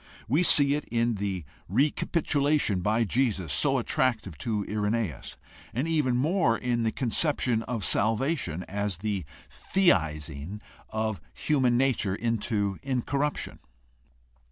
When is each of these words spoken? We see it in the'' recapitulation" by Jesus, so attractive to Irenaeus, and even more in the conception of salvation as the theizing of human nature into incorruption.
We 0.27 0.41
see 0.41 0.73
it 0.73 0.85
in 0.85 1.13
the'' 1.17 1.43
recapitulation" 1.81 2.81
by 2.81 3.03
Jesus, 3.03 3.53
so 3.53 3.77
attractive 3.77 4.35
to 4.39 4.65
Irenaeus, 4.67 5.37
and 5.75 5.87
even 5.87 6.17
more 6.17 6.57
in 6.57 6.81
the 6.81 6.91
conception 6.91 7.61
of 7.61 7.85
salvation 7.85 8.63
as 8.63 8.97
the 8.97 9.25
theizing 9.47 10.59
of 10.89 11.21
human 11.35 11.77
nature 11.77 12.15
into 12.15 12.79
incorruption. 12.81 13.59